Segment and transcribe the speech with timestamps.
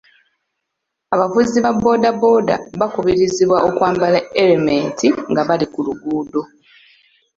[1.13, 6.41] Abavuzi ba boodabooda bakubirizibwa okwambala erementi nga bali ku luguudo.